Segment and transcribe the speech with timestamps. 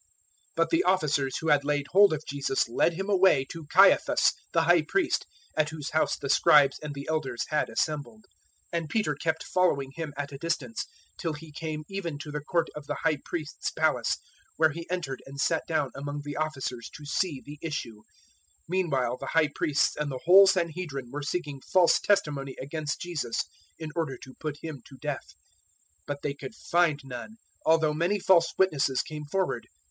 [0.55, 4.33] 026:057 But the officers who had laid hold of Jesus led Him away to Caiaphas
[4.51, 8.25] the High Priest, at whose house the Scribes and the Elders had assembled.
[8.73, 10.87] 026:058 And Peter kept following Him at a distance,
[11.19, 14.17] till he came even to the court of the High Priest's palace,
[14.57, 17.97] where he entered and sat down among the officers to see the issue.
[17.97, 18.01] 026:059
[18.69, 23.43] Meanwhile the High Priests and the whole Sanhedrin were seeking false testimony against Jesus
[23.77, 25.35] in order to put Him to death;
[26.07, 29.67] 026:060 but they could find none, although many false witnesses came forward.